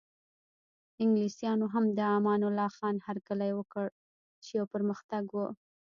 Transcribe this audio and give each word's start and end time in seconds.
انګلیسانو 1.03 1.65
هم 1.73 1.85
د 1.97 1.99
امان 2.17 2.41
الله 2.47 2.69
خان 2.77 2.95
هرکلی 3.07 3.51
وکړ 3.55 3.85
چې 4.43 4.49
یو 4.59 4.65
پرمختګ 4.73 5.23
و. 5.31 5.37